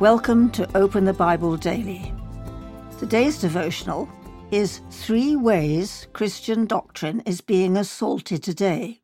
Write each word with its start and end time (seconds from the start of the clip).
Welcome 0.00 0.50
to 0.50 0.68
Open 0.76 1.06
the 1.06 1.14
Bible 1.14 1.56
Daily. 1.56 2.12
Today's 2.98 3.40
devotional 3.40 4.06
is 4.50 4.82
Three 4.90 5.36
Ways 5.36 6.06
Christian 6.12 6.66
Doctrine 6.66 7.20
is 7.20 7.40
Being 7.40 7.78
Assaulted 7.78 8.42
Today. 8.42 9.00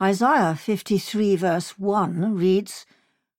Isaiah 0.00 0.54
53, 0.54 1.34
verse 1.34 1.76
1 1.76 2.36
reads, 2.36 2.86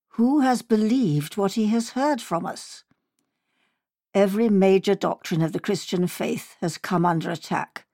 Who 0.10 0.42
has 0.42 0.62
believed 0.62 1.38
what 1.38 1.54
he 1.54 1.68
has 1.68 1.92
heard 1.92 2.22
from 2.22 2.46
us? 2.46 2.84
Every 4.14 4.50
major 4.50 4.94
doctrine 4.94 5.42
of 5.42 5.54
the 5.54 5.62
Christian 5.62 6.06
faith 6.06 6.58
has 6.60 6.78
come 6.78 7.06
under 7.06 7.32
attack, 7.32 7.86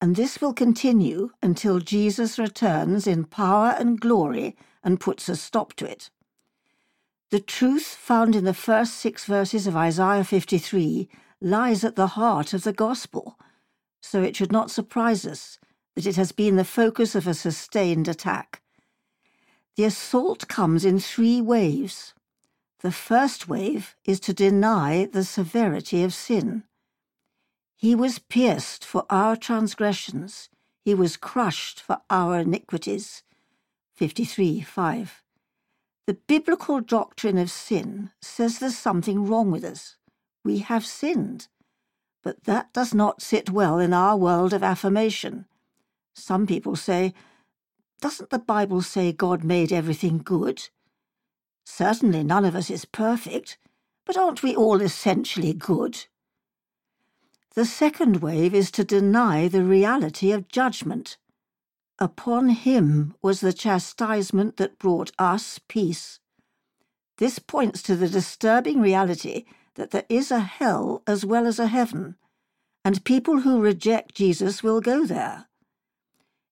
and 0.00 0.16
this 0.16 0.40
will 0.40 0.54
continue 0.54 1.32
until 1.42 1.80
Jesus 1.80 2.38
returns 2.38 3.06
in 3.06 3.24
power 3.24 3.76
and 3.78 4.00
glory 4.00 4.56
and 4.82 4.98
puts 4.98 5.28
a 5.28 5.36
stop 5.36 5.74
to 5.74 5.84
it. 5.84 6.08
The 7.30 7.40
truth 7.40 7.86
found 7.86 8.36
in 8.36 8.44
the 8.44 8.54
first 8.54 8.94
six 8.94 9.24
verses 9.24 9.66
of 9.66 9.74
Isaiah 9.74 10.22
53 10.22 11.08
lies 11.40 11.82
at 11.82 11.96
the 11.96 12.06
heart 12.08 12.52
of 12.52 12.62
the 12.62 12.72
gospel, 12.72 13.36
so 14.00 14.22
it 14.22 14.36
should 14.36 14.52
not 14.52 14.70
surprise 14.70 15.26
us 15.26 15.58
that 15.96 16.06
it 16.06 16.14
has 16.14 16.30
been 16.30 16.54
the 16.54 16.64
focus 16.64 17.16
of 17.16 17.26
a 17.26 17.34
sustained 17.34 18.06
attack. 18.06 18.62
The 19.76 19.84
assault 19.84 20.46
comes 20.46 20.84
in 20.84 21.00
three 21.00 21.40
waves. 21.40 22.14
The 22.80 22.92
first 22.92 23.48
wave 23.48 23.96
is 24.04 24.20
to 24.20 24.32
deny 24.32 25.08
the 25.12 25.24
severity 25.24 26.04
of 26.04 26.14
sin. 26.14 26.62
He 27.74 27.94
was 27.96 28.20
pierced 28.20 28.84
for 28.84 29.04
our 29.10 29.36
transgressions, 29.36 30.48
he 30.84 30.94
was 30.94 31.16
crushed 31.16 31.80
for 31.80 31.98
our 32.08 32.38
iniquities. 32.38 33.24
53 33.96 34.60
5. 34.60 35.22
The 36.06 36.14
biblical 36.14 36.80
doctrine 36.80 37.36
of 37.36 37.50
sin 37.50 38.10
says 38.22 38.58
there's 38.60 38.78
something 38.78 39.26
wrong 39.26 39.50
with 39.50 39.64
us. 39.64 39.96
We 40.44 40.58
have 40.58 40.86
sinned. 40.86 41.48
But 42.22 42.44
that 42.44 42.72
does 42.72 42.94
not 42.94 43.22
sit 43.22 43.50
well 43.50 43.80
in 43.80 43.92
our 43.92 44.16
world 44.16 44.52
of 44.52 44.62
affirmation. 44.62 45.46
Some 46.14 46.46
people 46.46 46.76
say, 46.76 47.12
Doesn't 48.00 48.30
the 48.30 48.38
Bible 48.38 48.82
say 48.82 49.12
God 49.12 49.42
made 49.42 49.72
everything 49.72 50.18
good? 50.18 50.68
Certainly 51.64 52.22
none 52.22 52.44
of 52.44 52.54
us 52.54 52.70
is 52.70 52.84
perfect, 52.84 53.58
but 54.04 54.16
aren't 54.16 54.44
we 54.44 54.54
all 54.54 54.80
essentially 54.80 55.52
good? 55.52 56.06
The 57.54 57.64
second 57.64 58.18
wave 58.18 58.54
is 58.54 58.70
to 58.72 58.84
deny 58.84 59.48
the 59.48 59.64
reality 59.64 60.30
of 60.30 60.48
judgment. 60.48 61.16
Upon 61.98 62.50
him 62.50 63.14
was 63.22 63.40
the 63.40 63.52
chastisement 63.52 64.58
that 64.58 64.78
brought 64.78 65.12
us 65.18 65.58
peace. 65.66 66.20
This 67.18 67.38
points 67.38 67.82
to 67.82 67.96
the 67.96 68.08
disturbing 68.08 68.80
reality 68.80 69.44
that 69.76 69.90
there 69.90 70.04
is 70.08 70.30
a 70.30 70.40
hell 70.40 71.02
as 71.06 71.24
well 71.24 71.46
as 71.46 71.58
a 71.58 71.68
heaven, 71.68 72.16
and 72.84 73.04
people 73.04 73.40
who 73.40 73.60
reject 73.60 74.14
Jesus 74.14 74.62
will 74.62 74.80
go 74.80 75.06
there. 75.06 75.46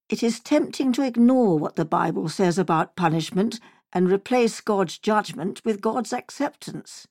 It 0.09 0.23
is 0.23 0.41
tempting 0.41 0.93
to 0.95 1.03
ignore 1.03 1.59
what 1.59 1.77
the 1.77 1.85
Bible 1.85 2.29
says 2.29 2.59
about 2.59 2.97
punishment 2.97 3.61
and 3.93 4.11
replace 4.11 4.61
God's 4.61 4.99
judgment 4.99 5.63
with 5.65 5.81
God's 5.81 6.13
acceptance. 6.13 7.07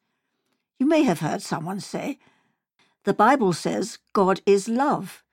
You 0.79 0.87
may 0.87 1.03
have 1.03 1.19
heard 1.19 1.41
someone 1.41 1.79
say, 1.79 2.19
The 3.03 3.13
Bible 3.13 3.53
says 3.53 3.99
God 4.13 4.41
is 4.45 4.67
love. 4.67 5.23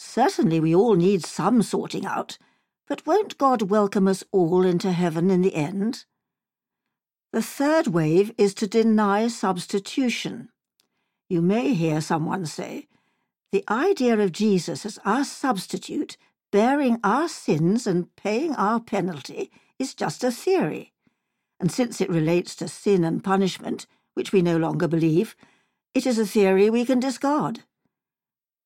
Certainly, 0.00 0.60
we 0.60 0.72
all 0.72 0.94
need 0.94 1.24
some 1.24 1.60
sorting 1.60 2.06
out, 2.06 2.38
but 2.86 3.04
won't 3.04 3.36
God 3.36 3.62
welcome 3.62 4.06
us 4.06 4.22
all 4.30 4.64
into 4.64 4.92
heaven 4.92 5.28
in 5.28 5.42
the 5.42 5.56
end? 5.56 6.04
The 7.32 7.42
third 7.42 7.88
wave 7.88 8.32
is 8.38 8.54
to 8.54 8.68
deny 8.68 9.26
substitution. 9.26 10.50
You 11.28 11.42
may 11.42 11.74
hear 11.74 12.00
someone 12.00 12.46
say, 12.46 12.86
The 13.50 13.64
idea 13.68 14.16
of 14.16 14.30
Jesus 14.30 14.86
as 14.86 15.00
our 15.04 15.24
substitute, 15.24 16.16
bearing 16.52 17.00
our 17.02 17.28
sins 17.28 17.84
and 17.84 18.14
paying 18.14 18.54
our 18.54 18.78
penalty, 18.78 19.50
is 19.80 19.94
just 19.94 20.22
a 20.22 20.30
theory. 20.30 20.92
And 21.58 21.72
since 21.72 22.00
it 22.00 22.08
relates 22.08 22.54
to 22.56 22.68
sin 22.68 23.02
and 23.02 23.22
punishment, 23.22 23.86
which 24.14 24.30
we 24.32 24.42
no 24.42 24.58
longer 24.58 24.86
believe, 24.86 25.34
it 25.92 26.06
is 26.06 26.20
a 26.20 26.26
theory 26.26 26.70
we 26.70 26.84
can 26.84 27.00
discard. 27.00 27.64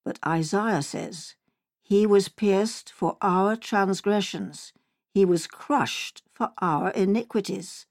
But 0.04 0.18
Isaiah 0.26 0.82
says, 0.82 1.34
He 1.82 2.06
was 2.06 2.28
pierced 2.28 2.92
for 2.92 3.16
our 3.20 3.56
transgressions, 3.56 4.72
He 5.14 5.24
was 5.24 5.46
crushed 5.46 6.22
for 6.32 6.52
our 6.60 6.90
iniquities. 6.90 7.86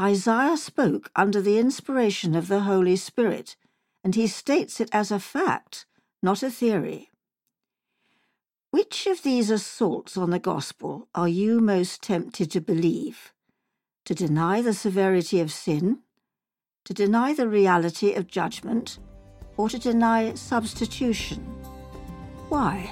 Isaiah 0.00 0.56
spoke 0.56 1.10
under 1.14 1.40
the 1.40 1.58
inspiration 1.58 2.34
of 2.34 2.48
the 2.48 2.60
Holy 2.60 2.96
Spirit, 2.96 3.56
and 4.02 4.14
he 4.14 4.26
states 4.26 4.80
it 4.80 4.90
as 4.92 5.12
a 5.12 5.20
fact, 5.20 5.86
not 6.22 6.42
a 6.42 6.50
theory. 6.50 7.10
Which 8.70 9.06
of 9.06 9.22
these 9.22 9.50
assaults 9.50 10.16
on 10.16 10.30
the 10.30 10.40
gospel 10.40 11.08
are 11.14 11.28
you 11.28 11.60
most 11.60 12.02
tempted 12.02 12.50
to 12.50 12.60
believe? 12.60 13.32
To 14.06 14.14
deny 14.14 14.62
the 14.62 14.74
severity 14.74 15.38
of 15.38 15.52
sin? 15.52 16.00
To 16.86 16.92
deny 16.92 17.32
the 17.32 17.48
reality 17.48 18.14
of 18.14 18.26
judgment? 18.26 18.98
Or 19.56 19.68
to 19.68 19.78
deny 19.78 20.34
substitution. 20.34 21.38
Why? 22.48 22.90